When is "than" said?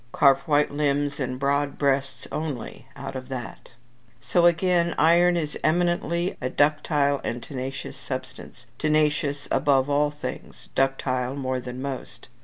11.59-11.83